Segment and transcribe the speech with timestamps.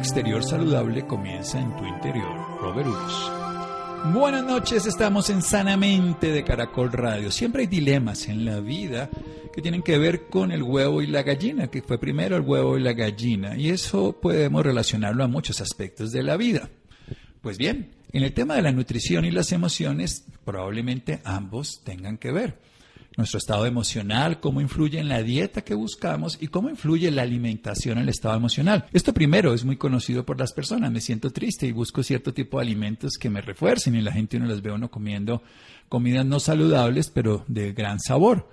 [0.00, 2.34] Exterior saludable comienza en tu interior.
[2.58, 2.88] Robert.
[4.14, 7.30] Buenas noches, estamos en Sanamente de Caracol Radio.
[7.30, 9.10] Siempre hay dilemas en la vida
[9.52, 12.78] que tienen que ver con el huevo y la gallina, que fue primero el huevo
[12.78, 16.70] y la gallina, y eso podemos relacionarlo a muchos aspectos de la vida.
[17.42, 22.32] Pues bien, en el tema de la nutrición y las emociones, probablemente ambos tengan que
[22.32, 22.58] ver
[23.16, 27.98] nuestro estado emocional, cómo influye en la dieta que buscamos y cómo influye la alimentación
[27.98, 28.86] en el estado emocional.
[28.92, 30.92] Esto primero es muy conocido por las personas.
[30.92, 34.36] Me siento triste y busco cierto tipo de alimentos que me refuercen y la gente
[34.36, 35.42] uno las ve uno comiendo
[35.88, 38.48] comidas no saludables pero de gran sabor.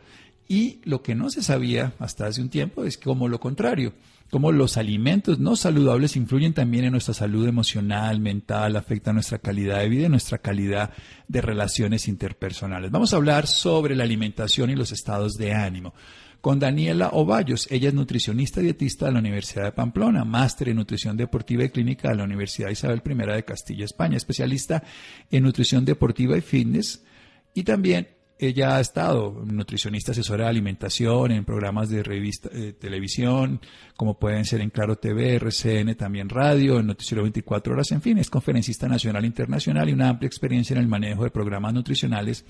[0.47, 3.93] Y lo que no se sabía hasta hace un tiempo es como lo contrario
[4.29, 9.79] cómo los alimentos no saludables influyen también en nuestra salud emocional, mental, afectan nuestra calidad
[9.79, 10.91] de vida y nuestra calidad
[11.27, 12.91] de relaciones interpersonales.
[12.91, 15.93] Vamos a hablar sobre la alimentación y los estados de ánimo
[16.41, 17.67] con Daniela Ovallos.
[17.71, 22.09] Ella es nutricionista dietista de la Universidad de Pamplona, máster en nutrición deportiva y clínica
[22.09, 24.83] de la Universidad Isabel I de Castilla, España, especialista
[25.31, 27.03] en nutrición deportiva y fitness
[27.53, 28.07] y también
[28.39, 33.59] ella ha estado nutricionista asesora de alimentación en programas de revista, eh, televisión,
[33.95, 38.17] como pueden ser en Claro TV, RCN, también radio, en Noticiero 24 Horas, en fin,
[38.17, 42.45] es conferencista nacional e internacional y una amplia experiencia en el manejo de programas nutricionales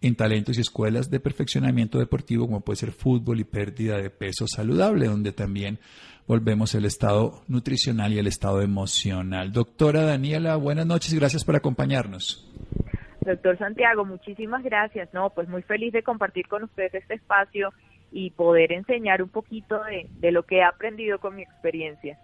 [0.00, 4.46] en talentos y escuelas de perfeccionamiento deportivo, como puede ser fútbol y pérdida de peso
[4.46, 5.78] saludable, donde también
[6.26, 9.52] volvemos el estado nutricional y el estado emocional.
[9.52, 12.45] Doctora Daniela, buenas noches y gracias por acompañarnos.
[13.26, 15.12] Doctor Santiago, muchísimas gracias.
[15.12, 17.72] No, pues muy feliz de compartir con ustedes este espacio
[18.12, 22.18] y poder enseñar un poquito de, de lo que he aprendido con mi experiencia.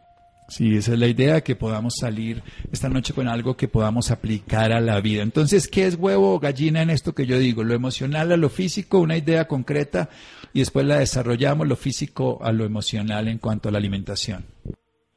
[0.48, 4.72] Sí, esa es la idea, que podamos salir esta noche con algo que podamos aplicar
[4.72, 5.22] a la vida.
[5.22, 7.64] Entonces, ¿qué es huevo o gallina en esto que yo digo?
[7.64, 10.08] Lo emocional a lo físico, una idea concreta,
[10.52, 14.44] y después la desarrollamos lo físico a lo emocional en cuanto a la alimentación.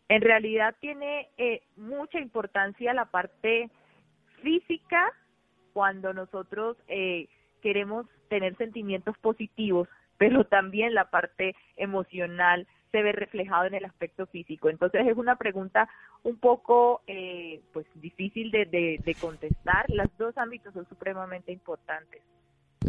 [0.08, 3.70] En realidad tiene eh, mucha importancia la parte
[4.42, 5.12] física
[5.76, 7.28] cuando nosotros eh,
[7.62, 14.26] queremos tener sentimientos positivos, pero también la parte emocional se ve reflejado en el aspecto
[14.26, 14.70] físico.
[14.70, 15.90] Entonces es una pregunta
[16.24, 18.66] un poco eh, pues difícil de,
[19.04, 19.84] de contestar.
[19.90, 22.22] Los dos ámbitos son supremamente importantes.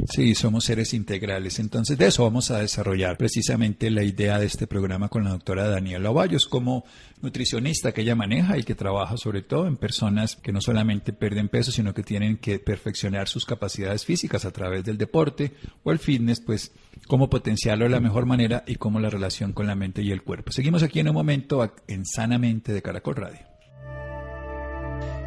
[0.04, 1.58] Sí, somos seres integrales.
[1.58, 5.68] Entonces, de eso vamos a desarrollar precisamente la idea de este programa con la doctora
[5.68, 6.84] Daniela Ovallos como
[7.22, 11.48] nutricionista que ella maneja y que trabaja sobre todo en personas que no solamente pierden
[11.48, 15.98] peso, sino que tienen que perfeccionar sus capacidades físicas a través del deporte o el
[15.98, 16.72] fitness, pues
[17.06, 20.22] cómo potenciarlo de la mejor manera y cómo la relación con la mente y el
[20.22, 20.52] cuerpo.
[20.52, 23.40] Seguimos aquí en un momento en Sanamente de Caracol Radio.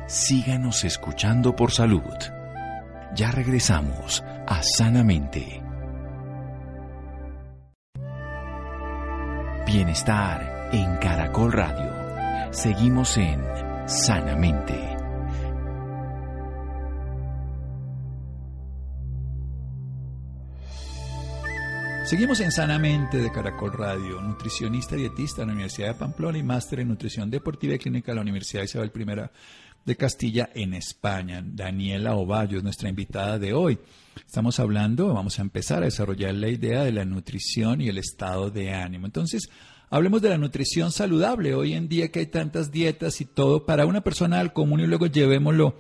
[0.08, 2.39] Síganos escuchando por salud.
[3.16, 5.62] Ya regresamos a Sanamente.
[9.66, 12.54] Bienestar en Caracol Radio.
[12.54, 13.42] Seguimos en
[13.88, 14.90] Sanamente.
[22.06, 26.80] Seguimos en Sanamente de Caracol Radio, nutricionista dietista de la Universidad de Pamplona y máster
[26.80, 29.30] en nutrición deportiva y clínica de la Universidad Isabel I
[29.86, 31.42] de Castilla en España.
[31.44, 33.80] Daniela Ovallo es nuestra invitada de hoy.
[34.26, 38.52] Estamos hablando, vamos a empezar a desarrollar la idea de la nutrición y el estado
[38.52, 39.06] de ánimo.
[39.06, 39.50] Entonces,
[39.90, 41.54] hablemos de la nutrición saludable.
[41.54, 44.88] Hoy en día que hay tantas dietas y todo para una persona al común y
[44.88, 45.76] luego llevémoslo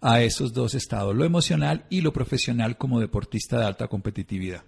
[0.00, 4.62] a esos dos estados, lo emocional y lo profesional como deportista de alta competitividad.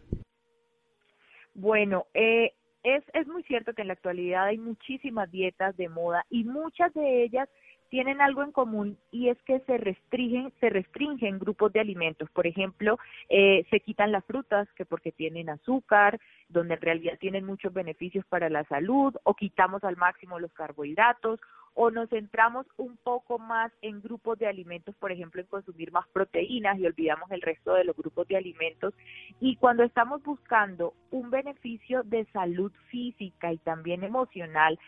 [1.54, 2.52] Bueno, eh,
[2.82, 6.92] es, es muy cierto que en la actualidad hay muchísimas dietas de moda y muchas
[6.94, 7.48] de ellas
[7.94, 12.28] tienen algo en común y es que se restringen, se restringen grupos de alimentos.
[12.30, 12.98] Por ejemplo,
[13.28, 16.18] eh, se quitan las frutas que porque tienen azúcar,
[16.48, 21.38] donde en realidad tienen muchos beneficios para la salud, o quitamos al máximo los carbohidratos,
[21.74, 26.08] o nos centramos un poco más en grupos de alimentos, por ejemplo, en consumir más
[26.08, 28.92] proteínas y olvidamos el resto de los grupos de alimentos.
[29.38, 34.80] Y cuando estamos buscando un beneficio de salud física y también emocional,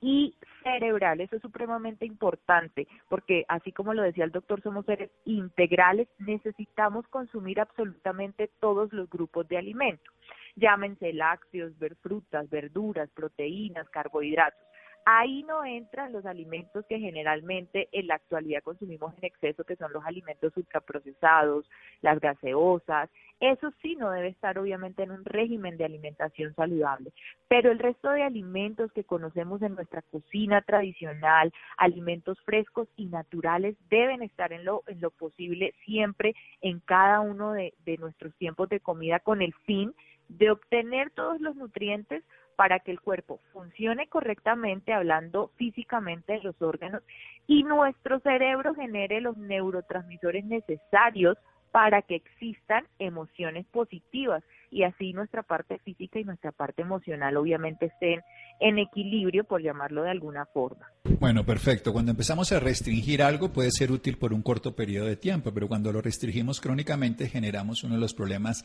[0.00, 1.20] y cerebral.
[1.20, 7.06] Eso es supremamente importante porque, así como lo decía el doctor, somos seres integrales, necesitamos
[7.08, 10.14] consumir absolutamente todos los grupos de alimentos.
[10.56, 14.60] Llámense lácteos, ver frutas, verduras, proteínas, carbohidratos.
[15.06, 19.92] Ahí no entran los alimentos que generalmente en la actualidad consumimos en exceso, que son
[19.92, 21.68] los alimentos ultraprocesados,
[22.00, 23.10] las gaseosas.
[23.38, 27.12] Eso sí no debe estar obviamente en un régimen de alimentación saludable.
[27.48, 33.76] Pero el resto de alimentos que conocemos en nuestra cocina tradicional, alimentos frescos y naturales,
[33.90, 38.70] deben estar en lo, en lo posible siempre en cada uno de, de nuestros tiempos
[38.70, 39.94] de comida con el fin
[40.28, 42.24] de obtener todos los nutrientes
[42.56, 47.02] para que el cuerpo funcione correctamente, hablando físicamente de los órganos,
[47.46, 51.36] y nuestro cerebro genere los neurotransmisores necesarios
[51.74, 57.86] para que existan emociones positivas y así nuestra parte física y nuestra parte emocional obviamente
[57.86, 58.20] estén
[58.60, 60.86] en equilibrio, por llamarlo de alguna forma.
[61.18, 61.92] Bueno, perfecto.
[61.92, 65.66] Cuando empezamos a restringir algo puede ser útil por un corto periodo de tiempo, pero
[65.66, 68.64] cuando lo restringimos crónicamente generamos uno de los problemas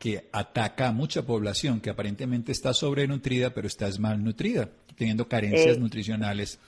[0.00, 5.80] que ataca a mucha población que aparentemente está sobrenutrida, pero está malnutrida, teniendo carencias eh.
[5.80, 6.58] nutricionales.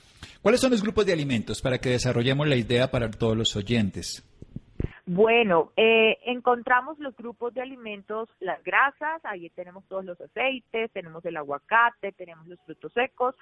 [0.43, 4.23] ¿Cuáles son los grupos de alimentos para que desarrollemos la idea para todos los oyentes?
[5.07, 11.25] Bueno, eh, encontramos los grupos de alimentos, las grasas, ahí tenemos todos los aceites, tenemos
[11.25, 13.35] el aguacate, tenemos los frutos secos,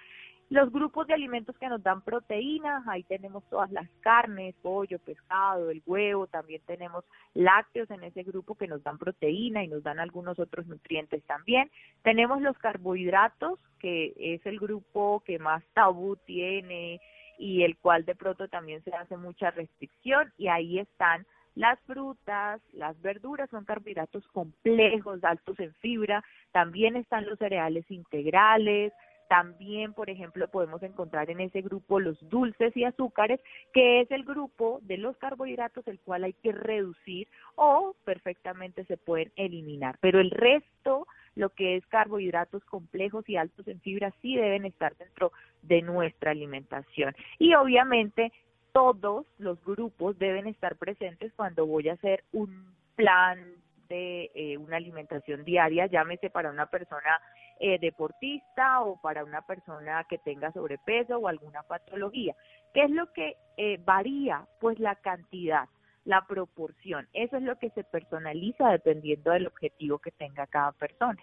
[0.52, 5.70] los grupos de alimentos que nos dan proteínas, ahí tenemos todas las carnes, pollo, pescado,
[5.70, 10.02] el huevo, también tenemos lácteos en ese grupo que nos dan proteína y nos dan
[10.02, 11.72] algunos otros nutrientes también.
[12.04, 17.00] Tenemos los carbohidratos, que es el grupo que más tabú tiene
[17.40, 21.26] y el cual de pronto también se hace mucha restricción y ahí están
[21.56, 28.92] las frutas, las verduras son carbohidratos complejos, altos en fibra, también están los cereales integrales,
[29.32, 33.40] también, por ejemplo, podemos encontrar en ese grupo los dulces y azúcares,
[33.72, 38.98] que es el grupo de los carbohidratos el cual hay que reducir o perfectamente se
[38.98, 39.98] pueden eliminar.
[40.02, 44.98] Pero el resto, lo que es carbohidratos complejos y altos en fibra, sí deben estar
[44.98, 45.32] dentro
[45.62, 47.16] de nuestra alimentación.
[47.40, 48.34] Y obviamente
[48.74, 53.40] todos los grupos deben estar presentes cuando voy a hacer un plan
[53.88, 57.22] de eh, una alimentación diaria, llámese para una persona
[57.64, 62.36] eh, deportista o para una persona que tenga sobrepeso o alguna patología.
[62.74, 64.48] ¿Qué es lo que eh, varía?
[64.60, 65.70] Pues la cantidad,
[66.04, 67.08] la proporción.
[67.14, 71.22] Eso es lo que se personaliza dependiendo del objetivo que tenga cada persona.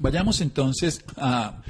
[0.00, 1.60] Vayamos entonces a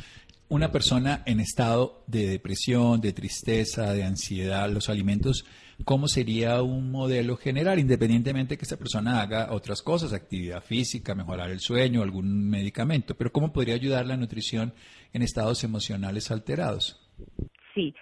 [0.49, 5.45] una persona en estado de depresión, de tristeza, de ansiedad, los alimentos,
[5.85, 11.51] ¿cómo sería un modelo general, independientemente que esa persona haga otras cosas, actividad física, mejorar
[11.51, 13.15] el sueño, algún medicamento?
[13.15, 14.73] Pero ¿cómo podría ayudar la nutrición
[15.13, 17.01] en estados emocionales alterados?
[17.75, 17.95] Sí.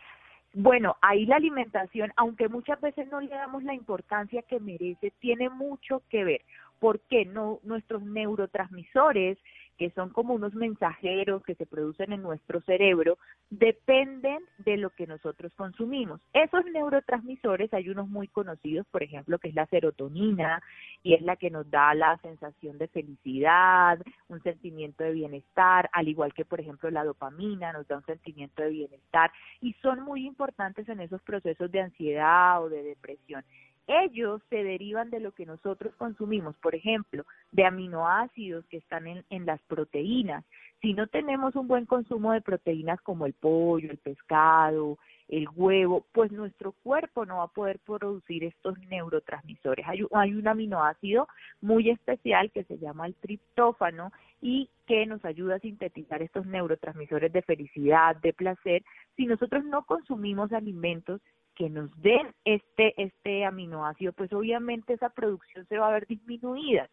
[0.55, 5.50] Bueno, ahí la alimentación, aunque muchas veces no le damos la importancia que merece, tiene
[5.50, 6.40] mucho que ver.
[6.78, 9.38] porque no nuestros neurotransmisores
[9.76, 13.19] que son como unos mensajeros que se producen en nuestro cerebro,
[13.50, 16.20] dependen de lo que nosotros consumimos.
[16.32, 20.62] Esos neurotransmisores, hay unos muy conocidos, por ejemplo, que es la serotonina,
[21.02, 26.08] y es la que nos da la sensación de felicidad, un sentimiento de bienestar, al
[26.08, 29.31] igual que, por ejemplo, la dopamina nos da un sentimiento de bienestar,
[29.61, 33.44] y son muy importantes en esos procesos de ansiedad o de depresión
[33.86, 39.24] ellos se derivan de lo que nosotros consumimos, por ejemplo, de aminoácidos que están en,
[39.30, 40.44] en, las proteínas.
[40.80, 46.06] Si no tenemos un buen consumo de proteínas como el pollo, el pescado, el huevo,
[46.12, 49.87] pues nuestro cuerpo no va a poder producir estos neurotransmisores.
[49.87, 51.26] Hay, hay un aminoácido
[51.61, 57.32] muy especial que se llama el triptófano y que nos ayuda a sintetizar estos neurotransmisores
[57.32, 58.84] de felicidad, de placer,
[59.16, 61.20] si nosotros no consumimos alimentos
[61.56, 66.88] que nos den este, este aminoácido, pues obviamente esa producción se va a ver disminuida.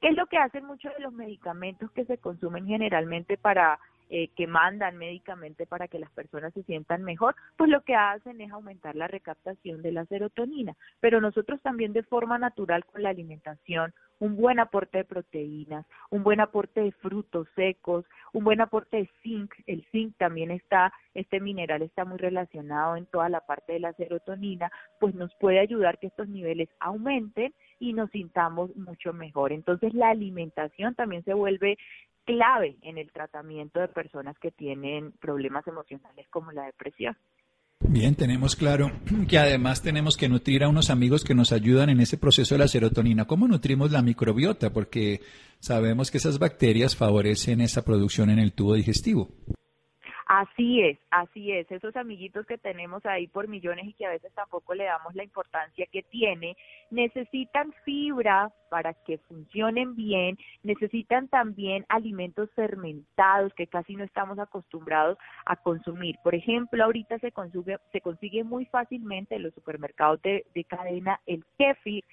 [0.00, 3.78] ¿Qué es lo que hacen muchos de los medicamentos que se consumen generalmente para
[4.10, 8.40] eh, que mandan médicamente para que las personas se sientan mejor, pues lo que hacen
[8.40, 10.76] es aumentar la recaptación de la serotonina.
[11.00, 16.22] Pero nosotros también de forma natural con la alimentación, un buen aporte de proteínas, un
[16.22, 19.52] buen aporte de frutos secos, un buen aporte de zinc.
[19.66, 23.92] El zinc también está, este mineral está muy relacionado en toda la parte de la
[23.92, 29.52] serotonina, pues nos puede ayudar que estos niveles aumenten y nos sintamos mucho mejor.
[29.52, 31.78] Entonces la alimentación también se vuelve
[32.28, 37.16] clave en el tratamiento de personas que tienen problemas emocionales como la depresión.
[37.80, 38.90] Bien, tenemos claro
[39.28, 42.58] que además tenemos que nutrir a unos amigos que nos ayudan en ese proceso de
[42.58, 43.24] la serotonina.
[43.24, 44.70] ¿Cómo nutrimos la microbiota?
[44.74, 45.22] Porque
[45.58, 49.30] sabemos que esas bacterias favorecen esa producción en el tubo digestivo.
[50.38, 51.68] Así es, así es.
[51.68, 55.24] Esos amiguitos que tenemos ahí por millones y que a veces tampoco le damos la
[55.24, 56.56] importancia que tiene,
[56.92, 65.18] necesitan fibra para que funcionen bien, necesitan también alimentos fermentados que casi no estamos acostumbrados
[65.44, 66.14] a consumir.
[66.22, 71.20] Por ejemplo, ahorita se consigue, se consigue muy fácilmente en los supermercados de, de cadena
[71.26, 72.04] el kefir,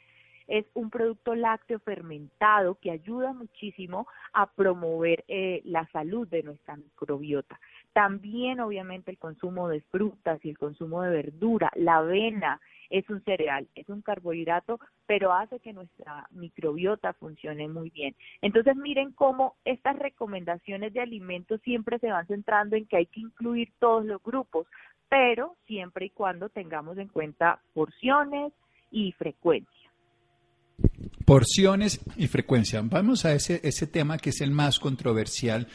[0.47, 6.75] es un producto lácteo fermentado que ayuda muchísimo a promover eh, la salud de nuestra
[6.75, 7.59] microbiota.
[7.93, 12.59] También, obviamente, el consumo de frutas y el consumo de verdura, la avena
[12.89, 18.15] es un cereal, es un carbohidrato, pero hace que nuestra microbiota funcione muy bien.
[18.41, 23.21] Entonces, miren cómo estas recomendaciones de alimentos siempre se van centrando en que hay que
[23.21, 24.67] incluir todos los grupos,
[25.09, 28.53] pero siempre y cuando tengamos en cuenta porciones
[28.91, 29.84] y frecuencia.
[31.25, 32.81] Porciones y frecuencia.
[32.81, 35.67] Vamos a ese, ese tema que es el más controversial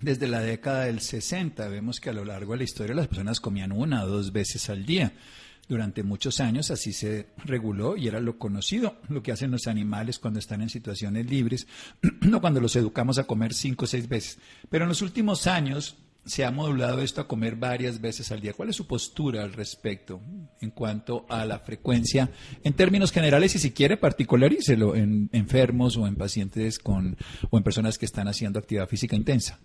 [0.00, 1.68] desde la década del 60.
[1.68, 4.68] Vemos que a lo largo de la historia las personas comían una o dos veces
[4.70, 5.12] al día.
[5.66, 10.18] Durante muchos años así se reguló y era lo conocido, lo que hacen los animales
[10.18, 11.66] cuando están en situaciones libres,
[12.20, 14.38] no cuando los educamos a comer cinco o seis veces.
[14.68, 18.52] Pero en los últimos años se ha modulado esto a comer varias veces al día.
[18.54, 20.20] ¿Cuál es su postura al respecto
[20.60, 22.30] en cuanto a la frecuencia
[22.62, 27.16] en términos generales y si quiere particularícelo en enfermos o en pacientes con
[27.50, 29.58] o en personas que están haciendo actividad física intensa?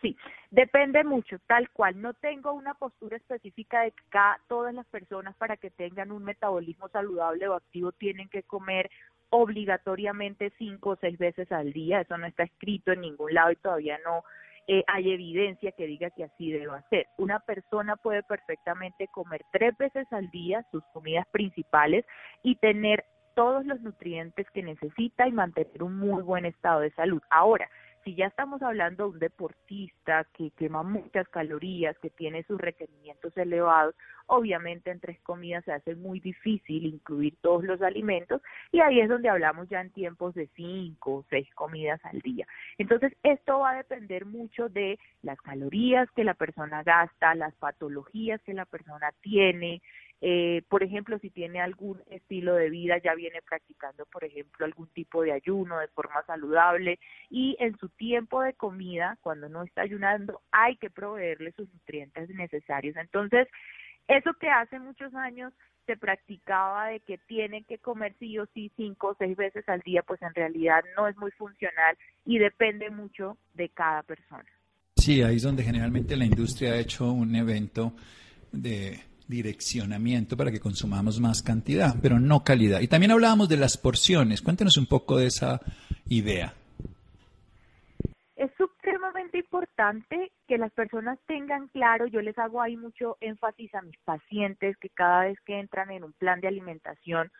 [0.00, 0.16] Sí,
[0.50, 2.00] depende mucho, tal cual.
[2.00, 4.04] No tengo una postura específica de que
[4.48, 8.90] todas las personas para que tengan un metabolismo saludable o activo tienen que comer
[9.30, 12.00] obligatoriamente cinco o seis veces al día.
[12.00, 14.22] Eso no está escrito en ningún lado y todavía no
[14.68, 17.06] eh, hay evidencia que diga que así debe ser.
[17.16, 22.04] Una persona puede perfectamente comer tres veces al día sus comidas principales
[22.42, 23.04] y tener
[23.34, 27.22] todos los nutrientes que necesita y mantener un muy buen estado de salud.
[27.30, 27.68] Ahora,
[28.06, 33.36] si ya estamos hablando de un deportista que quema muchas calorías, que tiene sus requerimientos
[33.36, 33.96] elevados,
[34.26, 39.08] obviamente en tres comidas se hace muy difícil incluir todos los alimentos y ahí es
[39.08, 42.46] donde hablamos ya en tiempos de cinco o seis comidas al día.
[42.78, 48.40] Entonces, esto va a depender mucho de las calorías que la persona gasta, las patologías
[48.42, 49.82] que la persona tiene,
[50.20, 54.88] eh, por ejemplo, si tiene algún estilo de vida, ya viene practicando, por ejemplo, algún
[54.88, 59.82] tipo de ayuno de forma saludable y en su tiempo de comida, cuando no está
[59.82, 62.96] ayunando, hay que proveerle sus nutrientes necesarios.
[62.96, 63.46] Entonces,
[64.08, 65.52] eso que hace muchos años
[65.84, 69.80] se practicaba de que tiene que comer sí o sí cinco o seis veces al
[69.80, 74.46] día, pues en realidad no es muy funcional y depende mucho de cada persona.
[74.96, 77.92] Sí, ahí es donde generalmente la industria ha hecho un evento
[78.50, 82.80] de direccionamiento para que consumamos más cantidad, pero no calidad.
[82.80, 84.42] Y también hablábamos de las porciones.
[84.42, 85.60] Cuéntenos un poco de esa
[86.08, 86.54] idea.
[88.36, 93.82] Es supremamente importante que las personas tengan claro, yo les hago ahí mucho énfasis a
[93.82, 97.30] mis pacientes que cada vez que entran en un plan de alimentación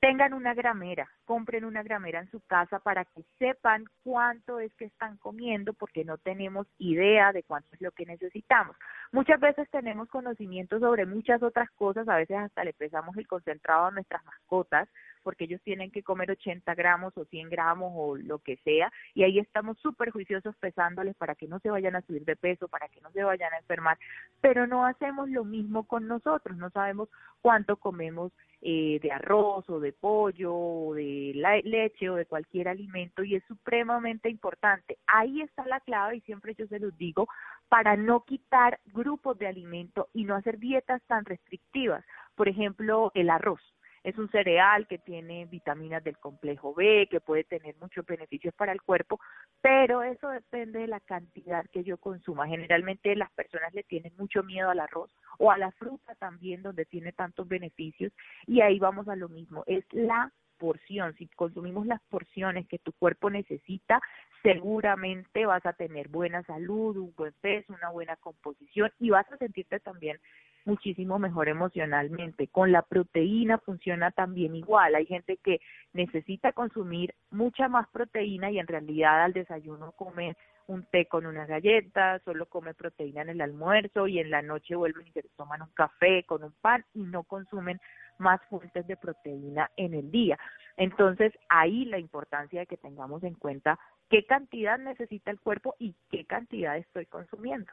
[0.00, 4.86] tengan una gramera, compren una gramera en su casa para que sepan cuánto es que
[4.86, 8.76] están comiendo porque no tenemos idea de cuánto es lo que necesitamos.
[9.12, 13.86] Muchas veces tenemos conocimiento sobre muchas otras cosas, a veces hasta le pesamos el concentrado
[13.86, 14.88] a nuestras mascotas
[15.22, 19.24] porque ellos tienen que comer 80 gramos o 100 gramos o lo que sea y
[19.24, 22.88] ahí estamos súper juiciosos pesándoles para que no se vayan a subir de peso, para
[22.88, 23.98] que no se vayan a enfermar,
[24.40, 27.08] pero no hacemos lo mismo con nosotros, no sabemos
[27.40, 31.32] cuánto comemos eh, de arroz o de pollo o de
[31.64, 34.98] leche o de cualquier alimento y es supremamente importante.
[35.06, 37.26] Ahí está la clave y siempre yo se los digo
[37.70, 42.04] para no quitar grupos de alimento y no hacer dietas tan restrictivas.
[42.34, 43.62] Por ejemplo, el arroz.
[44.02, 48.72] Es un cereal que tiene vitaminas del complejo B, que puede tener muchos beneficios para
[48.72, 49.20] el cuerpo,
[49.60, 52.48] pero eso depende de la cantidad que yo consuma.
[52.48, 56.86] Generalmente las personas le tienen mucho miedo al arroz o a la fruta también, donde
[56.86, 58.12] tiene tantos beneficios,
[58.46, 62.92] y ahí vamos a lo mismo, es la porción, si consumimos las porciones que tu
[62.92, 64.00] cuerpo necesita,
[64.42, 69.38] seguramente vas a tener buena salud, un buen peso, una buena composición y vas a
[69.38, 70.18] sentirte también
[70.64, 72.48] muchísimo mejor emocionalmente.
[72.48, 74.94] Con la proteína funciona también igual.
[74.94, 75.60] Hay gente que
[75.94, 80.36] necesita consumir mucha más proteína y en realidad al desayuno come
[80.66, 84.76] un té con una galleta, solo come proteína en el almuerzo y en la noche
[84.76, 87.80] vuelven y se toman un café con un pan y no consumen
[88.20, 90.38] más fuentes de proteína en el día.
[90.76, 95.94] Entonces, ahí la importancia de que tengamos en cuenta qué cantidad necesita el cuerpo y
[96.10, 97.72] qué cantidad estoy consumiendo.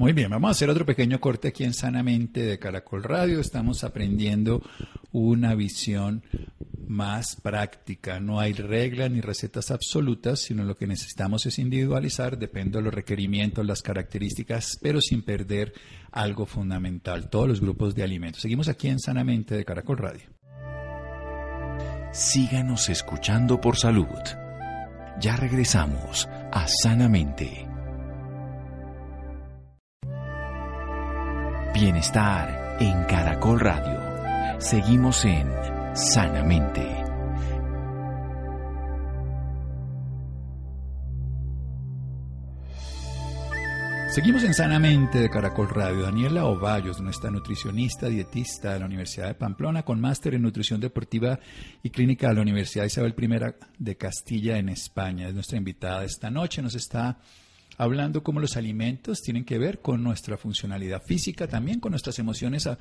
[0.00, 3.38] Muy bien, vamos a hacer otro pequeño corte aquí en Sanamente de Caracol Radio.
[3.38, 4.62] Estamos aprendiendo
[5.12, 6.22] una visión
[6.88, 8.18] más práctica.
[8.18, 12.94] No hay reglas ni recetas absolutas, sino lo que necesitamos es individualizar, depende de los
[12.94, 15.74] requerimientos, las características, pero sin perder
[16.12, 18.40] algo fundamental, todos los grupos de alimentos.
[18.40, 20.30] Seguimos aquí en Sanamente de Caracol Radio.
[22.14, 24.06] Síganos escuchando por salud.
[25.20, 27.69] Ya regresamos a Sanamente.
[31.72, 34.60] Bienestar en Caracol Radio.
[34.60, 35.48] Seguimos en
[35.94, 36.84] Sanamente.
[44.10, 46.02] Seguimos en Sanamente de Caracol Radio.
[46.02, 51.38] Daniela Ovallos, nuestra nutricionista, dietista de la Universidad de Pamplona, con máster en nutrición deportiva
[51.84, 55.28] y clínica de la Universidad Isabel I de Castilla en España.
[55.28, 56.62] Es nuestra invitada esta noche.
[56.62, 57.20] Nos está
[57.80, 62.66] hablando cómo los alimentos tienen que ver con nuestra funcionalidad física, también con nuestras emociones
[62.66, 62.78] a,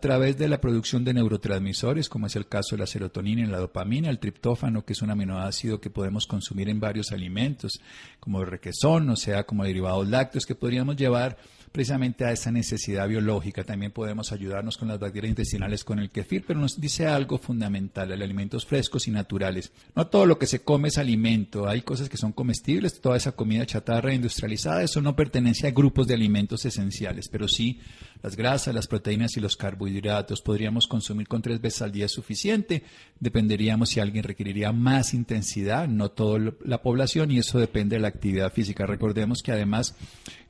[0.00, 3.58] través de la producción de neurotransmisores, como es el caso de la serotonina y la
[3.58, 7.78] dopamina, el triptófano, que es un aminoácido que podemos consumir en varios alimentos,
[8.20, 11.36] como el requesón, o sea, como derivados lácteos, que podríamos llevar
[11.72, 13.64] precisamente a esa necesidad biológica.
[13.64, 18.12] También podemos ayudarnos con las bacterias intestinales con el kefir, pero nos dice algo fundamental,
[18.12, 19.72] el alimentos frescos y naturales.
[19.94, 23.32] No todo lo que se come es alimento, hay cosas que son comestibles, toda esa
[23.32, 27.80] comida chatarra industrializada, eso no pertenece a grupos de alimentos esenciales, pero sí
[28.22, 30.42] las grasas, las proteínas y los carbohidratos.
[30.42, 32.82] Podríamos consumir con tres veces al día es suficiente,
[33.20, 38.08] dependeríamos si alguien requeriría más intensidad, no toda la población, y eso depende de la
[38.08, 38.86] actividad física.
[38.86, 39.94] Recordemos que además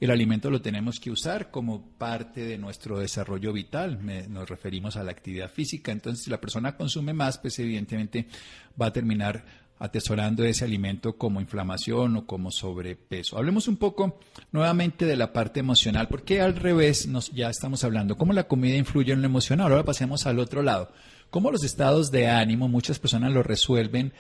[0.00, 3.98] el alimento lo tenemos que usar como parte de nuestro desarrollo vital.
[4.28, 5.92] nos referimos a la actividad física.
[5.92, 8.26] Entonces, si la persona consume más, pues evidentemente
[8.80, 9.44] va a terminar
[9.78, 13.38] atesorando ese alimento como inflamación o como sobrepeso.
[13.38, 14.18] Hablemos un poco
[14.50, 18.76] nuevamente de la parte emocional, porque al revés nos, ya estamos hablando cómo la comida
[18.76, 19.70] influye en lo emocional.
[19.70, 20.90] Ahora pasemos al otro lado.
[21.30, 24.12] Cómo los estados de ánimo muchas personas lo resuelven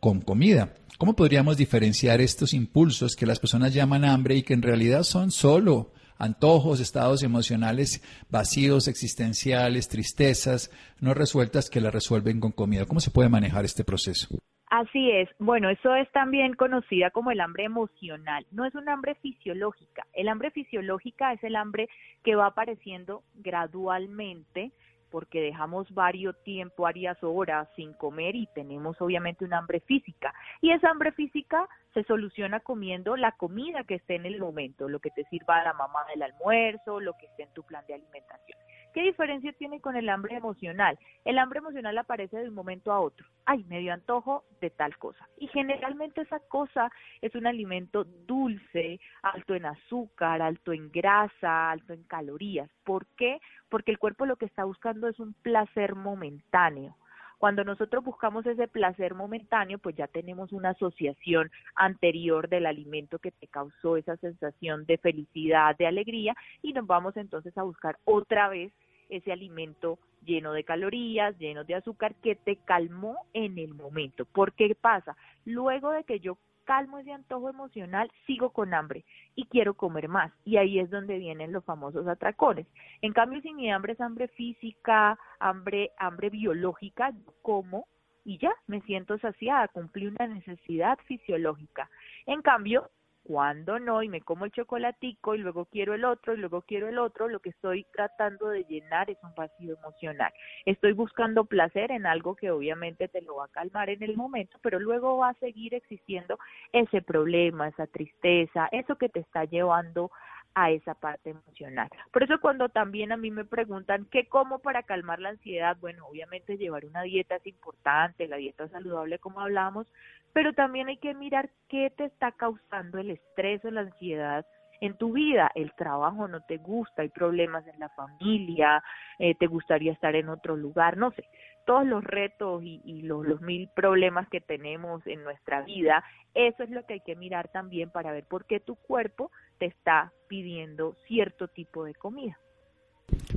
[0.00, 0.74] con comida.
[0.96, 5.32] ¿Cómo podríamos diferenciar estos impulsos que las personas llaman hambre y que en realidad son
[5.32, 10.70] solo antojos, estados emocionales vacíos, existenciales, tristezas
[11.00, 12.86] no resueltas que las resuelven con comida?
[12.86, 14.28] ¿Cómo se puede manejar este proceso?
[14.70, 15.28] Así es.
[15.40, 18.46] Bueno, eso es también conocida como el hambre emocional.
[18.52, 20.06] No es un hambre fisiológica.
[20.12, 21.88] El hambre fisiológica es el hambre
[22.22, 24.72] que va apareciendo gradualmente
[25.14, 30.34] porque dejamos varios tiempo, varias horas sin comer y tenemos obviamente un hambre física.
[30.60, 34.98] Y esa hambre física se soluciona comiendo la comida que esté en el momento, lo
[34.98, 38.58] que te sirva la mamá del almuerzo, lo que esté en tu plan de alimentación.
[38.94, 40.96] ¿Qué diferencia tiene con el hambre emocional?
[41.24, 43.26] El hambre emocional aparece de un momento a otro.
[43.44, 45.28] Ay, me dio antojo de tal cosa.
[45.36, 51.92] Y generalmente esa cosa es un alimento dulce, alto en azúcar, alto en grasa, alto
[51.92, 52.70] en calorías.
[52.84, 53.40] ¿Por qué?
[53.68, 56.96] Porque el cuerpo lo que está buscando es un placer momentáneo.
[57.38, 63.32] Cuando nosotros buscamos ese placer momentáneo, pues ya tenemos una asociación anterior del alimento que
[63.32, 68.48] te causó esa sensación de felicidad, de alegría, y nos vamos entonces a buscar otra
[68.48, 68.72] vez
[69.08, 74.24] ese alimento lleno de calorías, lleno de azúcar, que te calmó en el momento.
[74.24, 75.16] ¿Por qué pasa?
[75.44, 80.32] Luego de que yo calmo ese antojo emocional, sigo con hambre y quiero comer más.
[80.44, 82.66] Y ahí es donde vienen los famosos atracones.
[83.02, 87.12] En cambio, si mi hambre es hambre física, hambre, hambre biológica,
[87.42, 87.86] como
[88.24, 91.90] y ya me siento saciada, cumplí una necesidad fisiológica.
[92.24, 92.90] En cambio,
[93.24, 96.88] cuando no y me como el chocolatico y luego quiero el otro y luego quiero
[96.88, 100.32] el otro, lo que estoy tratando de llenar es un vacío emocional.
[100.66, 104.58] Estoy buscando placer en algo que obviamente te lo va a calmar en el momento,
[104.62, 106.38] pero luego va a seguir existiendo
[106.72, 110.10] ese problema, esa tristeza, eso que te está llevando
[110.54, 111.88] a esa parte emocional.
[112.12, 116.06] Por eso cuando también a mí me preguntan qué como para calmar la ansiedad, bueno,
[116.06, 119.86] obviamente llevar una dieta es importante, la dieta saludable como hablamos,
[120.32, 124.46] pero también hay que mirar qué te está causando el estrés o la ansiedad
[124.80, 128.82] en tu vida, el trabajo no te gusta, hay problemas en la familia,
[129.18, 131.24] eh, te gustaría estar en otro lugar, no sé,
[131.64, 136.70] todos los retos y, los, los, mil problemas que tenemos en nuestra vida, eso es
[136.70, 140.94] lo que hay que mirar también para ver por qué tu cuerpo te está pidiendo
[141.06, 142.38] cierto tipo de comida.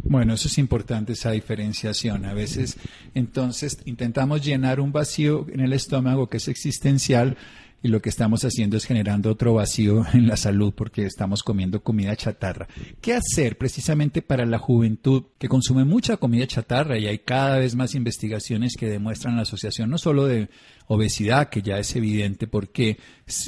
[0.04, 2.26] Bueno, eso es importante, esa diferenciación.
[2.26, 2.78] A veces,
[3.14, 7.38] entonces, intentamos llenar un vacío en el estómago que es existencial
[7.84, 11.84] y lo que estamos haciendo es generando otro vacío en la salud porque estamos comiendo
[11.84, 12.68] comida chatarra.
[13.02, 17.76] ¿Qué hacer precisamente para la juventud que consume mucha comida chatarra y hay cada vez
[17.76, 20.50] más investigaciones que demuestran la asociación no solo de
[20.88, 22.98] obesidad, que ya es evidente porque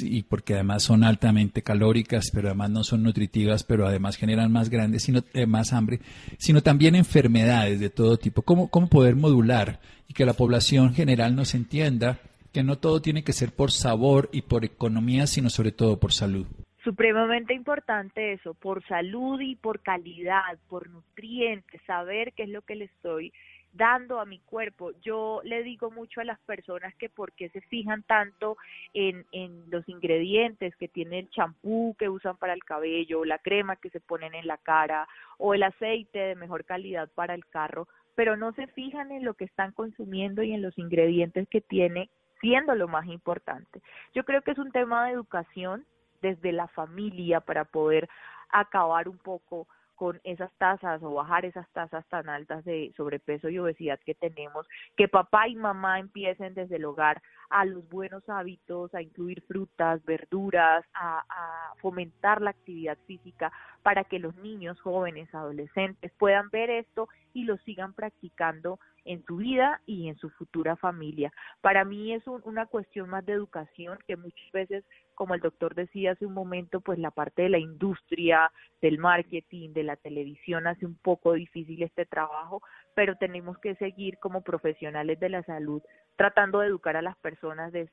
[0.00, 4.68] y porque además son altamente calóricas, pero además no son nutritivas, pero además generan más
[4.68, 6.00] grandes, sino eh, más hambre,
[6.38, 8.42] sino también enfermedades de todo tipo.
[8.42, 12.20] ¿Cómo, ¿Cómo poder modular y que la población general nos entienda
[12.52, 16.12] que no todo tiene que ser por sabor y por economía, sino sobre todo por
[16.12, 16.46] salud.
[16.82, 22.74] Supremamente importante eso, por salud y por calidad, por nutrientes, saber qué es lo que
[22.74, 23.32] le estoy
[23.72, 24.92] dando a mi cuerpo.
[25.02, 28.56] Yo le digo mucho a las personas que por qué se fijan tanto
[28.94, 33.76] en, en los ingredientes que tiene el champú que usan para el cabello, la crema
[33.76, 35.06] que se ponen en la cara
[35.38, 39.34] o el aceite de mejor calidad para el carro, pero no se fijan en lo
[39.34, 42.10] que están consumiendo y en los ingredientes que tiene
[42.40, 43.82] siendo lo más importante.
[44.14, 45.84] Yo creo que es un tema de educación
[46.22, 48.08] desde la familia para poder
[48.50, 49.66] acabar un poco
[50.00, 54.66] con esas tasas o bajar esas tasas tan altas de sobrepeso y obesidad que tenemos,
[54.96, 60.02] que papá y mamá empiecen desde el hogar a los buenos hábitos, a incluir frutas,
[60.06, 66.70] verduras, a, a, fomentar la actividad física para que los niños, jóvenes, adolescentes puedan ver
[66.70, 71.32] esto y lo sigan practicando en su vida y en su futura familia.
[71.60, 74.84] Para mí es una cuestión más de educación que muchas veces,
[75.14, 79.72] como el doctor decía hace un momento, pues la parte de la industria, del marketing,
[79.72, 82.62] de la televisión hace un poco difícil este trabajo,
[82.94, 85.82] pero tenemos que seguir como profesionales de la salud
[86.16, 87.88] tratando de educar a las personas, de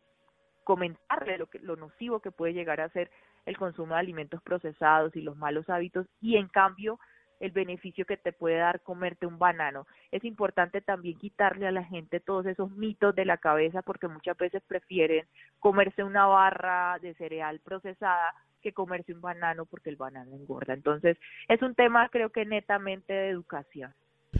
[0.63, 3.09] comentarle lo, que, lo nocivo que puede llegar a ser
[3.45, 6.99] el consumo de alimentos procesados y los malos hábitos y en cambio
[7.39, 9.87] el beneficio que te puede dar comerte un banano.
[10.11, 14.37] Es importante también quitarle a la gente todos esos mitos de la cabeza porque muchas
[14.37, 15.25] veces prefieren
[15.59, 20.73] comerse una barra de cereal procesada que comerse un banano porque el banano engorda.
[20.73, 23.93] Entonces, es un tema creo que netamente de educación.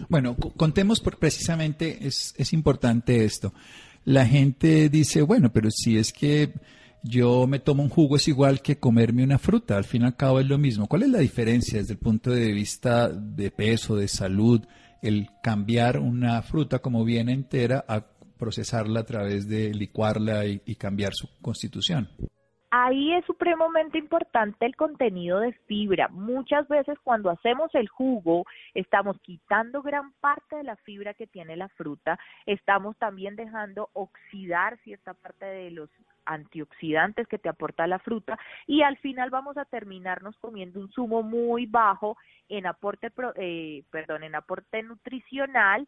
[0.10, 3.54] Bueno, contemos por precisamente es, es importante esto.
[4.06, 6.54] La gente dice, bueno, pero si es que
[7.08, 10.16] yo me tomo un jugo es igual que comerme una fruta, al fin y al
[10.16, 10.88] cabo es lo mismo.
[10.88, 14.62] ¿Cuál es la diferencia desde el punto de vista de peso, de salud,
[15.02, 18.06] el cambiar una fruta como viene entera a
[18.38, 22.10] procesarla a través de licuarla y, y cambiar su constitución?
[22.70, 26.10] Ahí es supremamente importante el contenido de fibra.
[26.10, 31.56] Muchas veces cuando hacemos el jugo estamos quitando gran parte de la fibra que tiene
[31.56, 35.90] la fruta, estamos también dejando oxidar cierta parte de los
[36.26, 41.24] antioxidantes que te aporta la fruta y al final vamos a terminarnos comiendo un zumo
[41.24, 42.18] muy bajo
[42.50, 45.88] en aporte, eh, perdón, en aporte nutricional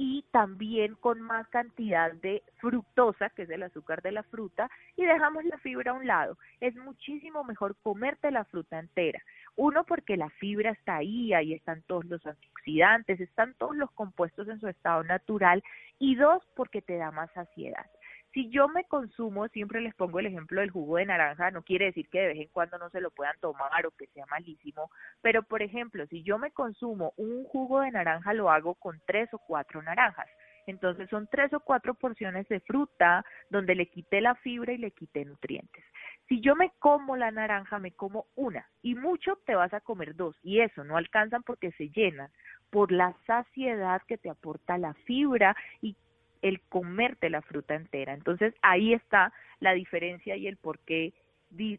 [0.00, 5.04] y también con más cantidad de fructosa, que es el azúcar de la fruta, y
[5.04, 6.38] dejamos la fibra a un lado.
[6.60, 9.20] Es muchísimo mejor comerte la fruta entera.
[9.56, 14.46] Uno, porque la fibra está ahí, ahí están todos los antioxidantes, están todos los compuestos
[14.46, 15.64] en su estado natural,
[15.98, 17.86] y dos, porque te da más saciedad.
[18.32, 21.86] Si yo me consumo, siempre les pongo el ejemplo del jugo de naranja, no quiere
[21.86, 24.90] decir que de vez en cuando no se lo puedan tomar o que sea malísimo,
[25.22, 29.32] pero por ejemplo, si yo me consumo un jugo de naranja, lo hago con tres
[29.32, 30.28] o cuatro naranjas.
[30.66, 34.90] Entonces son tres o cuatro porciones de fruta donde le quité la fibra y le
[34.90, 35.82] quité nutrientes.
[36.28, 40.14] Si yo me como la naranja, me como una y mucho te vas a comer
[40.14, 42.30] dos y eso no alcanzan porque se llenan
[42.68, 45.96] por la saciedad que te aporta la fibra y
[46.42, 48.14] el comerte la fruta entera.
[48.14, 51.12] Entonces ahí está la diferencia y el por qué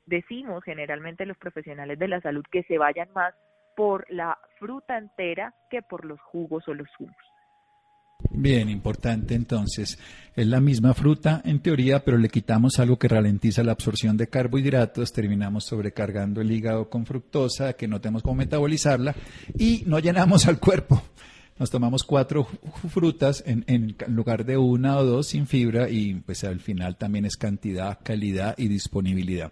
[0.06, 3.34] decimos generalmente los profesionales de la salud que se vayan más
[3.76, 7.16] por la fruta entera que por los jugos o los zumos.
[8.32, 9.98] Bien, importante entonces.
[10.36, 14.28] Es la misma fruta en teoría, pero le quitamos algo que ralentiza la absorción de
[14.28, 19.16] carbohidratos, terminamos sobrecargando el hígado con fructosa, que no tenemos cómo metabolizarla
[19.58, 21.02] y no llenamos al cuerpo
[21.60, 22.48] nos tomamos cuatro
[22.90, 27.26] frutas en, en, lugar de una o dos sin fibra y pues al final también
[27.26, 29.52] es cantidad, calidad y disponibilidad.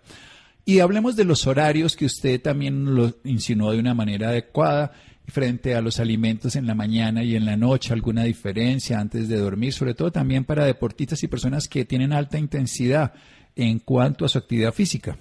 [0.65, 4.91] Y hablemos de los horarios que usted también lo insinuó de una manera adecuada
[5.27, 9.37] frente a los alimentos en la mañana y en la noche, alguna diferencia antes de
[9.37, 13.13] dormir, sobre todo también para deportistas y personas que tienen alta intensidad
[13.55, 15.17] en cuanto a su actividad física.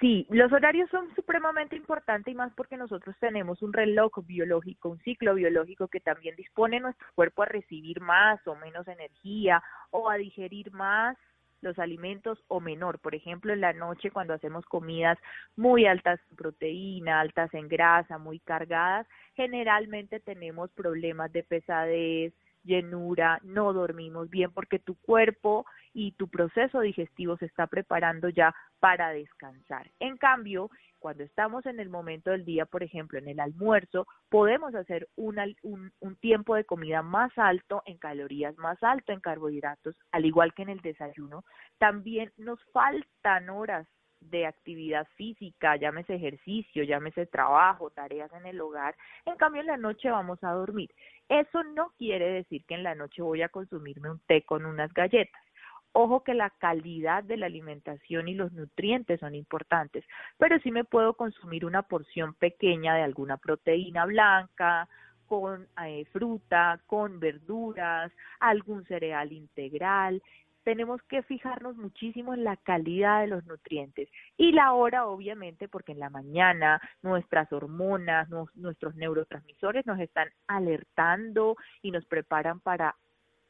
[0.00, 5.00] Sí, los horarios son supremamente importantes y más porque nosotros tenemos un reloj biológico, un
[5.00, 10.16] ciclo biológico que también dispone nuestro cuerpo a recibir más o menos energía o a
[10.16, 11.16] digerir más
[11.62, 13.00] los alimentos o menor.
[13.00, 15.18] Por ejemplo, en la noche cuando hacemos comidas
[15.56, 22.32] muy altas en proteína, altas en grasa, muy cargadas, generalmente tenemos problemas de pesadez,
[22.68, 28.54] llenura, no dormimos bien porque tu cuerpo y tu proceso digestivo se está preparando ya
[28.78, 29.90] para descansar.
[29.98, 34.74] En cambio, cuando estamos en el momento del día, por ejemplo, en el almuerzo, podemos
[34.74, 40.26] hacer un, un, tiempo de comida más alto en calorías, más alto en carbohidratos, al
[40.26, 41.44] igual que en el desayuno.
[41.78, 43.86] También nos faltan horas
[44.20, 48.96] de actividad física, llámese ejercicio, llámese trabajo, tareas en el hogar.
[49.26, 50.90] En cambio, en la noche vamos a dormir.
[51.28, 54.92] Eso no quiere decir que en la noche voy a consumirme un té con unas
[54.92, 55.42] galletas.
[55.92, 60.04] Ojo que la calidad de la alimentación y los nutrientes son importantes,
[60.36, 64.88] pero sí me puedo consumir una porción pequeña de alguna proteína blanca,
[65.26, 70.22] con eh, fruta, con verduras, algún cereal integral.
[70.68, 75.92] Tenemos que fijarnos muchísimo en la calidad de los nutrientes y la hora, obviamente, porque
[75.92, 82.94] en la mañana nuestras hormonas, nuestros neurotransmisores nos están alertando y nos preparan para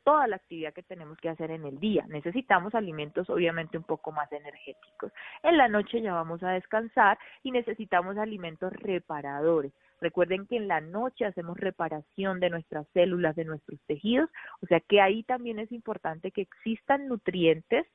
[0.05, 2.05] toda la actividad que tenemos que hacer en el día.
[2.07, 5.11] Necesitamos alimentos obviamente un poco más energéticos.
[5.43, 9.73] En la noche ya vamos a descansar y necesitamos alimentos reparadores.
[10.01, 14.31] Recuerden que en la noche hacemos reparación de nuestras células, de nuestros tejidos,
[14.63, 17.87] o sea que ahí también es importante que existan nutrientes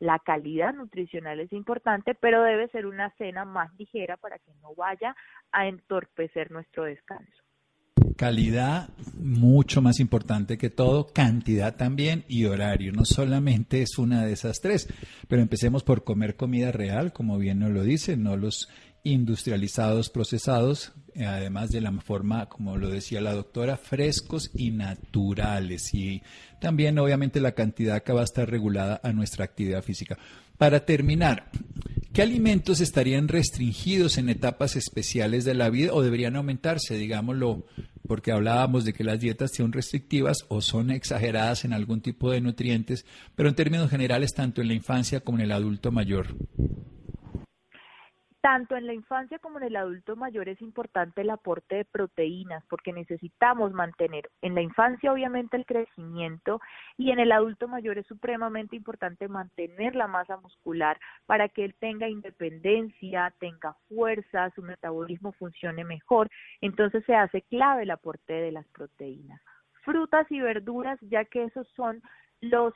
[0.00, 4.74] la calidad nutricional es importante, pero debe ser una cena más ligera para que no
[4.74, 5.14] vaya
[5.52, 7.42] a entorpecer nuestro descanso.
[8.16, 12.92] Calidad mucho más importante que todo, cantidad también y horario.
[12.92, 14.88] No solamente es una de esas tres,
[15.28, 18.68] pero empecemos por comer comida real, como bien nos lo dice, no los
[19.04, 25.92] industrializados, procesados, eh, además de la forma, como lo decía la doctora, frescos y naturales.
[25.94, 26.22] Y
[26.60, 30.18] también, obviamente, la cantidad que va a estar regulada a nuestra actividad física.
[30.56, 31.50] Para terminar,
[32.12, 37.66] ¿qué alimentos estarían restringidos en etapas especiales de la vida o deberían aumentarse, digámoslo,
[38.06, 42.40] porque hablábamos de que las dietas son restrictivas o son exageradas en algún tipo de
[42.40, 46.36] nutrientes, pero en términos generales tanto en la infancia como en el adulto mayor?
[48.40, 52.64] Tanto en la infancia como en el adulto mayor es importante el aporte de proteínas
[52.70, 56.58] porque necesitamos mantener en la infancia obviamente el crecimiento
[56.96, 61.74] y en el adulto mayor es supremamente importante mantener la masa muscular para que él
[61.78, 66.30] tenga independencia, tenga fuerza, su metabolismo funcione mejor.
[66.62, 69.40] Entonces se hace clave el aporte de las proteínas.
[69.84, 72.02] Frutas y verduras ya que esos son
[72.40, 72.72] los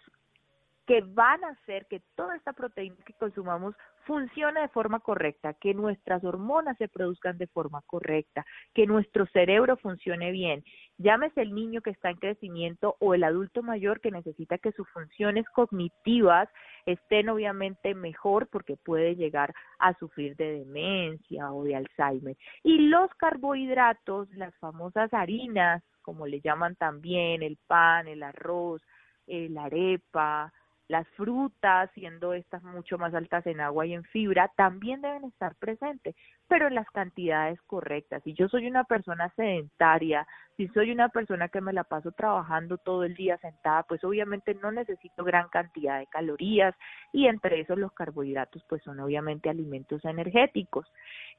[0.86, 5.72] que van a hacer que toda esta proteína que consumamos funcione de forma correcta, que
[5.72, 8.44] nuestras hormonas se produzcan de forma correcta,
[8.74, 10.62] que nuestro cerebro funcione bien.
[10.98, 14.88] Llámese el niño que está en crecimiento o el adulto mayor que necesita que sus
[14.90, 16.48] funciones cognitivas
[16.84, 22.36] estén obviamente mejor porque puede llegar a sufrir de demencia o de Alzheimer.
[22.62, 28.82] Y los carbohidratos, las famosas harinas, como le llaman también, el pan, el arroz,
[29.26, 30.52] la arepa,
[30.88, 35.54] las frutas, siendo estas mucho más altas en agua y en fibra, también deben estar
[35.56, 36.14] presentes,
[36.48, 38.22] pero en las cantidades correctas.
[38.22, 40.26] Si yo soy una persona sedentaria,
[40.56, 44.54] si soy una persona que me la paso trabajando todo el día sentada, pues obviamente
[44.54, 46.74] no necesito gran cantidad de calorías
[47.12, 50.86] y entre esos los carbohidratos pues son obviamente alimentos energéticos.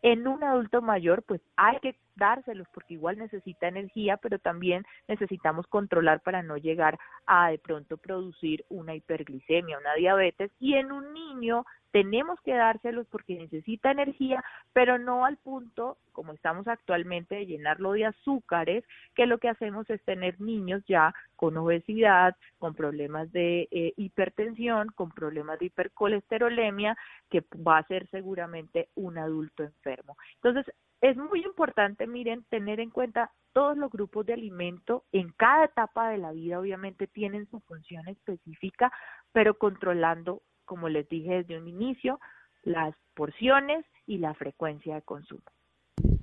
[0.01, 5.67] En un adulto mayor pues hay que dárselos porque igual necesita energía, pero también necesitamos
[5.67, 11.13] controlar para no llegar a de pronto producir una hiperglicemia, una diabetes y en un
[11.13, 17.45] niño tenemos que dárselos porque necesita energía, pero no al punto, como estamos actualmente, de
[17.45, 23.31] llenarlo de azúcares, que lo que hacemos es tener niños ya con obesidad, con problemas
[23.31, 26.97] de eh, hipertensión, con problemas de hipercolesterolemia,
[27.29, 30.17] que va a ser seguramente un adulto enfermo.
[30.43, 30.65] Entonces,
[30.99, 36.09] es muy importante, miren, tener en cuenta todos los grupos de alimento en cada etapa
[36.09, 38.91] de la vida, obviamente tienen su función específica,
[39.31, 42.19] pero controlando como les dije desde un inicio,
[42.63, 45.43] las porciones y la frecuencia de consumo.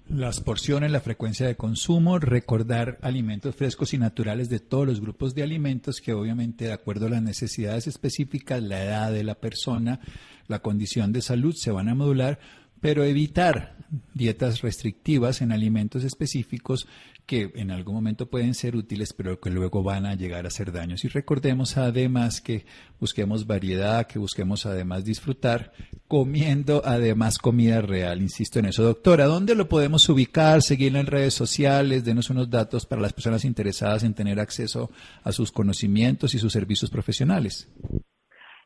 [0.08, 5.34] Las porciones, la frecuencia de consumo, recordar alimentos frescos y naturales de todos los grupos
[5.34, 10.00] de alimentos que obviamente de acuerdo a las necesidades específicas, la edad de la persona,
[10.48, 12.38] la condición de salud se van a modular,
[12.82, 13.76] pero evitar
[14.12, 16.86] dietas restrictivas en alimentos específicos
[17.26, 20.72] que en algún momento pueden ser útiles, pero que luego van a llegar a hacer
[20.72, 21.04] daños.
[21.04, 22.66] Y recordemos además que
[23.00, 25.72] busquemos variedad, que busquemos además disfrutar
[26.08, 28.20] comiendo además comida real.
[28.20, 28.82] Insisto en eso.
[28.82, 30.62] Doctora, ¿dónde lo podemos ubicar?
[30.62, 34.90] Seguirlo en redes sociales, denos unos datos para las personas interesadas en tener acceso
[35.22, 37.68] a sus conocimientos y sus servicios profesionales.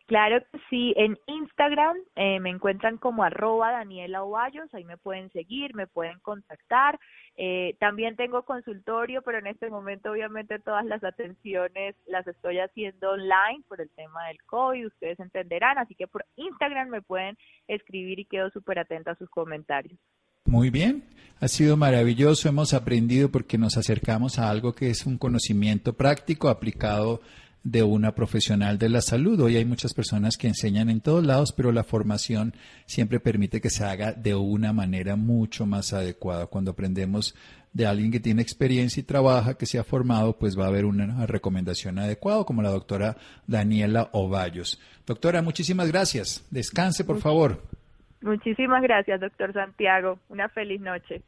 [0.06, 5.32] Claro que sí, en Instagram eh, me encuentran como arroba Daniela Ovallos, ahí me pueden
[5.32, 7.00] seguir, me pueden contactar.
[7.36, 13.10] Eh, también tengo consultorio, pero en este momento obviamente todas las atenciones las estoy haciendo
[13.10, 18.20] online por el tema del COVID, ustedes entenderán, así que por Instagram me pueden escribir
[18.20, 19.98] y quedo súper atenta a sus comentarios.
[20.44, 21.02] Muy bien,
[21.40, 26.48] ha sido maravilloso, hemos aprendido porque nos acercamos a algo que es un conocimiento práctico
[26.48, 27.20] aplicado
[27.66, 29.40] de una profesional de la salud.
[29.40, 33.70] Hoy hay muchas personas que enseñan en todos lados, pero la formación siempre permite que
[33.70, 36.46] se haga de una manera mucho más adecuada.
[36.46, 37.34] Cuando aprendemos
[37.72, 40.84] de alguien que tiene experiencia y trabaja, que se ha formado, pues va a haber
[40.84, 43.16] una recomendación adecuada, como la doctora
[43.48, 44.80] Daniela Ovallos.
[45.04, 46.46] Doctora, muchísimas gracias.
[46.52, 47.64] Descanse, por favor.
[48.22, 50.20] Muchísimas gracias, doctor Santiago.
[50.28, 51.20] Una feliz noche.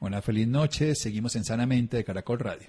[0.00, 0.94] Una feliz noche.
[0.94, 2.68] Seguimos en Sanamente de Caracol Radio.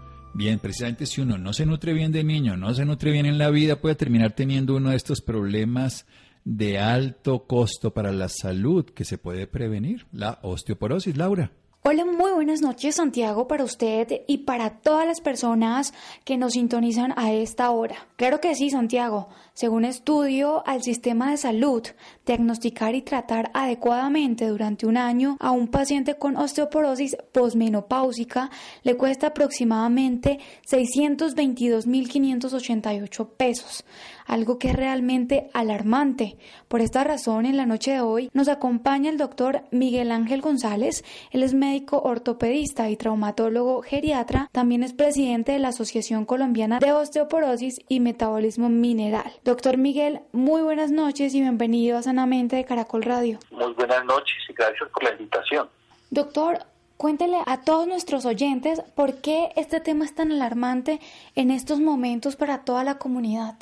[0.33, 3.37] Bien, precisamente si uno no se nutre bien de niño, no se nutre bien en
[3.37, 6.05] la vida, puede terminar teniendo uno de estos problemas
[6.45, 11.51] de alto costo para la salud que se puede prevenir, la osteoporosis, Laura.
[11.83, 17.11] Hola, muy buenas noches Santiago para usted y para todas las personas que nos sintonizan
[17.17, 18.07] a esta hora.
[18.17, 19.29] Claro que sí, Santiago.
[19.55, 21.81] Según estudio al sistema de salud,
[22.23, 28.51] diagnosticar y tratar adecuadamente durante un año a un paciente con osteoporosis posmenopáusica
[28.83, 30.39] le cuesta aproximadamente
[30.69, 33.85] 622.588 pesos
[34.31, 36.37] algo que es realmente alarmante.
[36.69, 41.03] Por esta razón, en la noche de hoy nos acompaña el doctor Miguel Ángel González.
[41.31, 44.49] Él es médico ortopedista y traumatólogo geriatra.
[44.53, 49.33] También es presidente de la Asociación Colombiana de Osteoporosis y Metabolismo Mineral.
[49.43, 53.37] Doctor Miguel, muy buenas noches y bienvenido a Sanamente de Caracol Radio.
[53.51, 55.67] Muy buenas noches y gracias por la invitación.
[56.09, 56.59] Doctor,
[57.01, 60.99] Cuéntele a todos nuestros oyentes por qué este tema es tan alarmante
[61.33, 63.55] en estos momentos para toda la comunidad.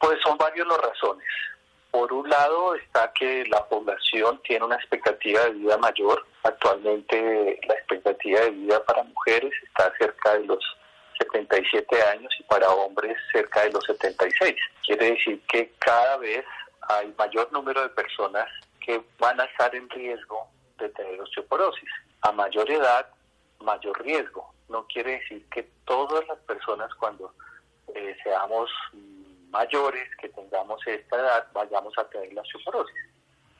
[0.00, 1.26] Pues son varias las razones.
[1.90, 6.26] Por un lado está que la población tiene una expectativa de vida mayor.
[6.42, 10.58] Actualmente la expectativa de vida para mujeres está cerca de los
[11.18, 14.54] 77 años y para hombres cerca de los 76.
[14.84, 16.44] Quiere decir que cada vez
[16.82, 18.48] hay mayor número de personas
[18.80, 21.90] que van a estar en riesgo de tener osteoporosis.
[22.22, 23.06] A mayor edad,
[23.60, 24.52] mayor riesgo.
[24.68, 27.32] No quiere decir que todas las personas cuando
[27.94, 28.70] eh, seamos
[29.50, 32.94] mayores que tengamos esta edad vayamos a tener la osteoporosis.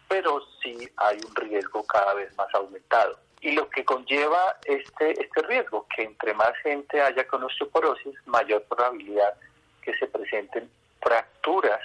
[0.08, 3.18] Pero sí hay un riesgo cada vez más aumentado.
[3.40, 8.62] Y lo que conlleva este, este riesgo, que entre más gente haya con osteoporosis, mayor
[8.64, 9.34] probabilidad
[9.82, 10.70] que se presenten
[11.00, 11.80] fracturas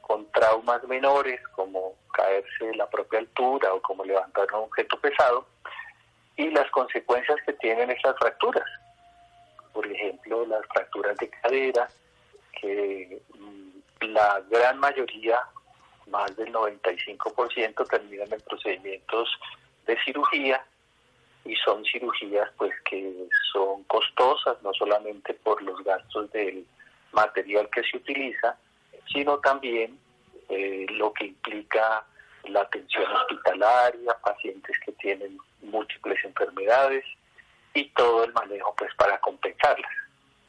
[0.00, 5.46] con traumas menores, como caerse de la propia altura o como levantar un objeto pesado,
[6.36, 8.68] y las consecuencias que tienen esas fracturas.
[9.72, 11.88] Por ejemplo, las fracturas de cadera,
[12.62, 15.38] que mm, la gran mayoría,
[16.06, 19.28] más del 95%, terminan en procedimientos
[19.86, 20.64] de cirugía
[21.44, 26.64] y son cirugías pues que son costosas no solamente por los gastos del
[27.12, 28.56] material que se utiliza,
[29.12, 29.98] sino también
[30.48, 32.06] eh, lo que implica
[32.44, 37.04] la atención hospitalaria, pacientes que tienen múltiples enfermedades
[37.74, 39.90] y todo el manejo pues para compensarlas.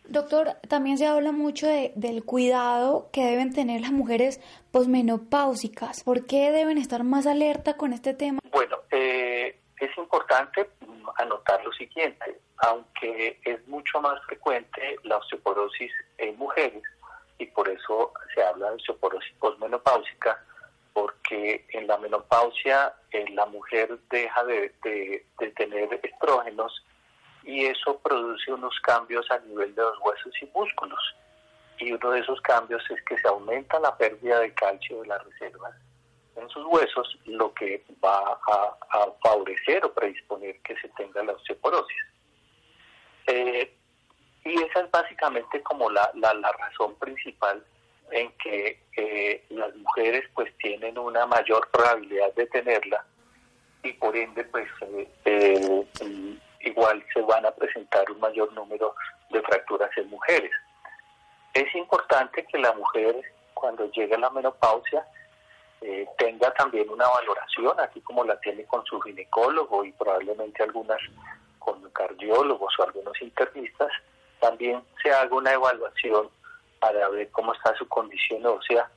[0.06, 6.04] Doctor, también se habla mucho de, del cuidado que deben tener las mujeres posmenopáusicas.
[6.04, 8.40] ¿Por qué deben estar más alerta con este tema?
[8.52, 10.70] Bueno, eh, es importante
[11.18, 12.40] anotar lo siguiente.
[12.58, 16.84] Aunque es mucho más frecuente la osteoporosis en mujeres,
[17.38, 20.44] y por eso se habla de osteoporosis posmenopáusica,
[20.94, 26.84] porque en la menopausia eh, la mujer deja de, de tener estrógenos
[27.44, 31.16] y eso produce unos cambios a nivel de los huesos y músculos.
[31.80, 35.24] Y uno de esos cambios es que se aumenta la pérdida de calcio de las
[35.24, 35.74] reservas
[36.36, 38.78] en sus huesos, lo que va a,
[39.22, 42.04] favorecer o predisponer que se tenga la osteoporosis.
[43.28, 43.74] Eh,
[44.46, 47.64] y esa es básicamente como la, la, razón principal
[48.12, 53.06] en que eh, las mujeres pues tienen una mayor probabilidad de tenerla
[53.84, 54.68] y por ende pues
[55.26, 55.86] eh,
[56.64, 58.96] igual se van a presentar un mayor número
[59.30, 60.52] de fracturas en mujeres.
[61.54, 63.16] Es importante que la mujer
[63.54, 65.06] cuando llegue a la menopausia
[65.82, 71.00] eh, tenga también una valoración, así como la tiene con su ginecólogo y probablemente algunas
[71.60, 73.92] con cardiólogos o algunos internistas,
[74.40, 76.30] también se haga una evaluación
[76.80, 78.90] para ver cómo está su condición ósea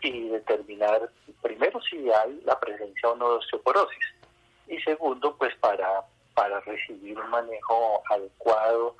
[0.00, 1.08] y determinar
[1.42, 4.14] primero si hay la presencia o no de osteoporosis
[4.68, 6.04] y segundo pues para
[6.38, 8.94] para recibir un manejo adecuado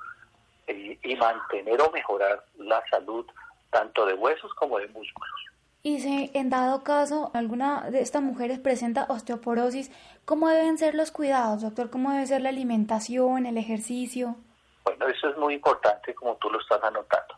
[0.67, 3.25] eh, y mantener o mejorar la salud
[3.69, 5.39] tanto de huesos como de músculos.
[5.81, 9.89] Y si en dado caso alguna de estas mujeres presenta osteoporosis,
[10.25, 11.89] ¿cómo deben ser los cuidados, doctor?
[11.89, 14.35] ¿Cómo debe ser la alimentación, el ejercicio?
[14.83, 17.35] Bueno, eso es muy importante como tú lo estás anotando.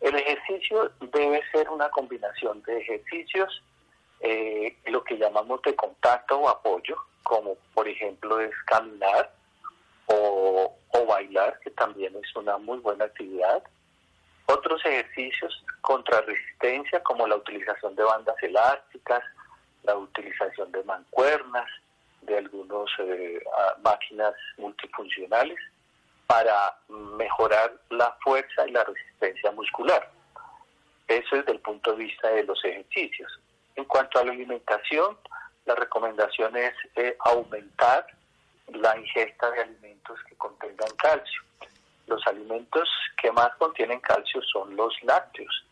[0.00, 3.62] El ejercicio debe ser una combinación de ejercicios,
[4.20, 9.32] eh, lo que llamamos de contacto o apoyo, como por ejemplo es caminar
[10.06, 10.76] o,
[11.08, 13.62] bailar, que también es una muy buena actividad.
[14.46, 19.22] Otros ejercicios contra resistencia, como la utilización de bandas elásticas,
[19.82, 21.68] la utilización de mancuernas,
[22.22, 23.42] de algunas eh,
[23.82, 25.58] máquinas multifuncionales,
[26.26, 30.08] para mejorar la fuerza y la resistencia muscular.
[31.08, 33.40] Eso es desde el punto de vista de los ejercicios.
[33.74, 35.16] En cuanto a la alimentación,
[35.70, 38.04] la recomendación es eh, aumentar
[38.74, 41.42] la ingesta de alimentos que contengan calcio.
[42.08, 45.64] Los alimentos que más contienen calcio son los lácteos,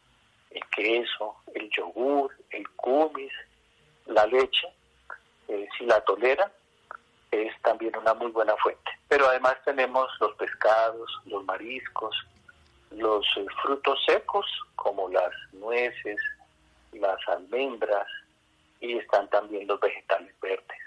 [0.51, 3.33] el queso, el yogur, el kumis,
[4.07, 4.69] la leche.
[5.49, 6.53] Eh, si la toleran,
[7.33, 8.91] es también una muy buena fuente.
[9.09, 12.15] Pero además tenemos los pescados, los mariscos,
[12.93, 14.47] los eh, frutos secos
[14.77, 16.21] como las nueces,
[16.93, 18.07] las almendras,
[18.81, 20.79] y están también los vegetales verdes.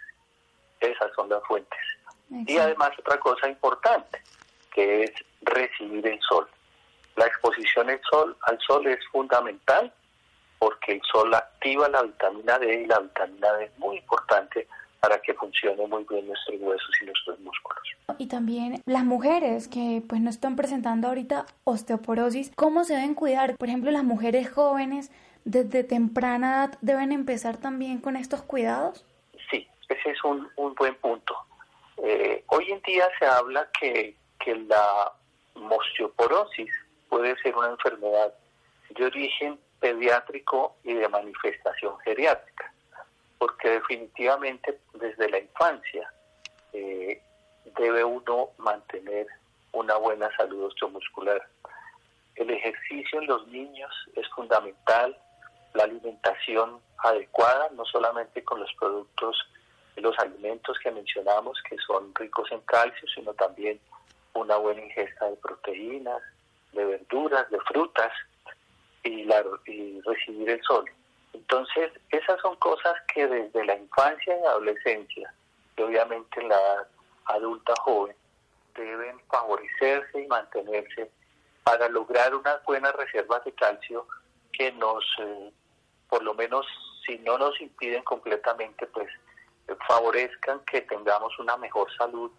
[0.79, 1.79] Esas son las fuentes.
[2.29, 4.21] Y además otra cosa importante,
[4.73, 5.11] que es
[5.41, 6.47] recibir el sol.
[7.17, 9.93] La exposición al sol, al sol es fundamental
[10.59, 14.67] porque el sol activa la vitamina D y la vitamina D es muy importante
[14.99, 17.81] para que funcione muy bien nuestros huesos y nuestros músculos.
[18.19, 23.57] Y también las mujeres que pues no están presentando ahorita osteoporosis, ¿cómo se deben cuidar?
[23.57, 25.11] Por ejemplo, las mujeres jóvenes
[25.45, 29.05] desde temprana edad deben empezar también con estos cuidados?
[29.49, 31.35] Sí, ese es un, buen punto.
[31.97, 35.13] Eh, hoy en día se habla que, que la
[35.53, 36.69] osteoporosis
[37.09, 38.33] puede ser una enfermedad
[38.89, 42.73] de origen pediátrico y de manifestación geriátrica,
[43.37, 46.11] porque definitivamente desde la infancia
[46.73, 47.21] eh,
[47.77, 49.27] debe uno mantener
[49.73, 51.41] una buena salud osteomuscular.
[52.35, 55.17] El ejercicio en los niños es fundamental,
[55.73, 59.37] la alimentación adecuada, no solamente con los productos,
[59.95, 63.79] los alimentos que mencionamos, que son ricos en calcio, sino también
[64.33, 66.21] una buena ingesta de proteínas,
[66.73, 68.11] de verduras, de frutas
[69.03, 70.85] y, la, y recibir el sol.
[71.33, 75.33] Entonces, esas son cosas que desde la infancia y adolescencia,
[75.77, 76.87] y obviamente en la edad
[77.25, 78.15] adulta joven,
[78.75, 81.09] deben favorecerse y mantenerse
[81.63, 84.07] para lograr unas buenas reservas de calcio
[84.51, 85.51] que nos eh,
[86.11, 86.65] por lo menos
[87.05, 89.07] si no nos impiden completamente, pues
[89.69, 92.29] eh, favorezcan que tengamos una mejor salud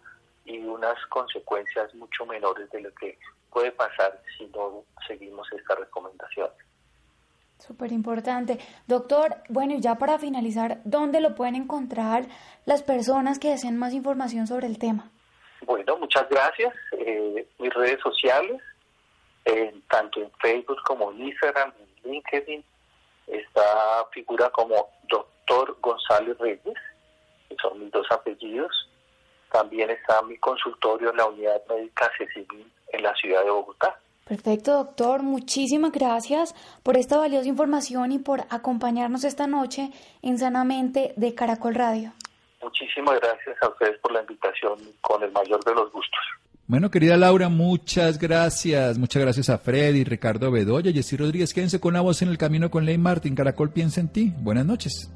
[0.45, 3.17] y unas consecuencias mucho menores de lo que
[3.51, 6.49] puede pasar si no seguimos esta recomendación.
[7.57, 8.59] Súper importante.
[8.85, 12.25] Doctor, bueno, y ya para finalizar, ¿dónde lo pueden encontrar
[12.65, 15.09] las personas que deseen más información sobre el tema?
[15.65, 16.75] Bueno, muchas gracias.
[16.91, 18.61] Eh, mis redes sociales,
[19.89, 22.63] tanto en Facebook como en Instagram, en LinkedIn,
[23.27, 26.77] Esta figura como doctor González Reyes,
[27.49, 28.71] que son mis dos apellidos.
[29.51, 33.99] También está mi consultorio en la unidad médica CECIMIN en la ciudad de Bogotá.
[34.25, 35.21] Perfecto, doctor.
[35.21, 41.75] Muchísimas gracias por esta valiosa información y por acompañarnos esta noche en Sanamente de Caracol
[41.75, 42.13] Radio.
[42.61, 46.21] Muchísimas gracias a ustedes por la invitación con el mayor de los gustos.
[46.65, 48.97] Bueno, querida Laura, muchas gracias.
[48.97, 51.53] Muchas gracias a Freddy, Ricardo Bedoya, Jessy Rodríguez.
[51.53, 53.35] Quédense con la voz en el camino con Ley Martín.
[53.35, 54.33] Caracol piensa en ti.
[54.39, 55.11] Buenas noches.